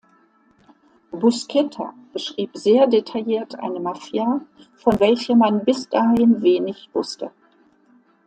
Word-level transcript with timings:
Buscetta 1.11 1.93
beschrieb 2.11 2.57
sehr 2.57 2.87
detailliert 2.87 3.59
eine 3.59 3.79
Mafia, 3.79 4.41
von 4.73 4.99
welcher 4.99 5.35
man 5.35 5.63
bis 5.63 5.87
dahin 5.89 6.41
wenig 6.41 6.89
wusste. 6.93 7.29